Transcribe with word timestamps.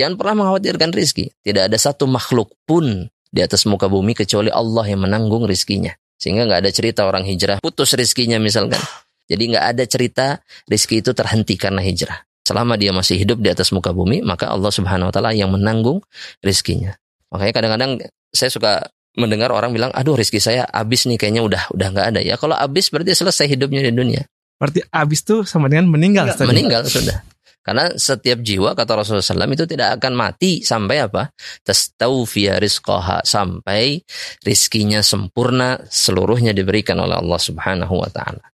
jangan 0.00 0.16
pernah 0.16 0.44
mengkhawatirkan 0.44 0.96
rizki. 0.96 1.28
Tidak 1.44 1.68
ada 1.68 1.76
satu 1.76 2.08
makhluk 2.08 2.56
pun 2.64 3.12
di 3.28 3.40
atas 3.44 3.68
muka 3.68 3.86
bumi 3.92 4.16
kecuali 4.16 4.48
Allah 4.48 4.88
yang 4.88 5.04
menanggung 5.04 5.44
rizkinya. 5.44 5.92
Sehingga 6.16 6.48
nggak 6.48 6.60
ada 6.64 6.70
cerita 6.72 7.04
orang 7.04 7.28
hijrah 7.28 7.60
putus 7.60 7.92
rizkinya 7.92 8.40
misalkan. 8.40 8.80
Jadi 9.28 9.52
nggak 9.52 9.66
ada 9.76 9.84
cerita 9.84 10.26
rizki 10.64 11.04
itu 11.04 11.12
terhenti 11.12 11.60
karena 11.60 11.84
hijrah. 11.84 12.24
Selama 12.40 12.74
dia 12.74 12.90
masih 12.90 13.20
hidup 13.20 13.38
di 13.38 13.52
atas 13.52 13.70
muka 13.70 13.94
bumi, 13.94 14.24
maka 14.26 14.50
Allah 14.50 14.72
Subhanahu 14.72 15.12
Wa 15.12 15.14
Taala 15.14 15.30
yang 15.36 15.52
menanggung 15.54 16.02
rizkinya. 16.42 16.96
Makanya 17.30 17.52
kadang-kadang 17.54 17.92
saya 18.34 18.50
suka 18.50 18.90
mendengar 19.14 19.54
orang 19.54 19.70
bilang, 19.70 19.94
aduh 19.94 20.18
rizki 20.18 20.42
saya 20.42 20.66
habis 20.66 21.06
nih 21.06 21.14
kayaknya 21.14 21.46
udah 21.46 21.62
udah 21.70 21.88
nggak 21.94 22.06
ada 22.16 22.20
ya. 22.24 22.34
Kalau 22.34 22.58
habis 22.58 22.90
berarti 22.90 23.14
selesai 23.14 23.46
hidupnya 23.46 23.86
di 23.86 23.94
dunia. 23.94 24.22
Berarti 24.58 24.82
habis 24.90 25.22
tuh 25.22 25.46
sama 25.46 25.70
dengan 25.70 25.88
meninggal. 25.88 26.26
Enggak, 26.26 26.48
meninggal 26.50 26.82
sudah. 26.90 27.22
Karena 27.60 27.92
setiap 27.92 28.40
jiwa 28.40 28.72
kata 28.72 28.98
Rasulullah 28.98 29.22
SAW 29.22 29.52
itu 29.52 29.68
tidak 29.68 30.00
akan 30.00 30.12
mati 30.16 30.64
sampai 30.64 30.96
apa? 31.04 31.28
Tastawfiya 31.62 32.56
rizqaha 32.58 33.22
sampai 33.22 34.00
rizkinya 34.42 35.04
sempurna 35.04 35.78
seluruhnya 35.86 36.56
diberikan 36.56 36.98
oleh 36.98 37.20
Allah 37.20 37.40
Subhanahu 37.40 37.94
wa 38.00 38.10
taala. 38.10 38.50